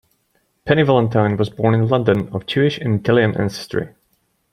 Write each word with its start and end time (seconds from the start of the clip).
Penny 0.65 0.81
Valentine 0.81 1.37
was 1.37 1.51
born 1.51 1.75
in 1.75 1.87
London, 1.87 2.27
of 2.29 2.47
Jewish 2.47 2.79
and 2.79 3.01
Italian 3.01 3.37
ancestry. 3.37 3.89